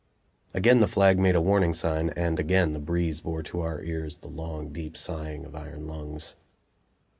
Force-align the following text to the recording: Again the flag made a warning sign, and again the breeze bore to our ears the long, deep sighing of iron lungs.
Again 0.55 0.79
the 0.79 0.87
flag 0.87 1.19
made 1.19 1.35
a 1.35 1.41
warning 1.41 1.75
sign, 1.75 2.09
and 2.17 2.39
again 2.39 2.73
the 2.73 2.79
breeze 2.79 3.21
bore 3.21 3.43
to 3.43 3.59
our 3.59 3.83
ears 3.83 4.17
the 4.17 4.29
long, 4.29 4.73
deep 4.73 4.97
sighing 4.97 5.45
of 5.45 5.55
iron 5.55 5.85
lungs. 5.85 6.33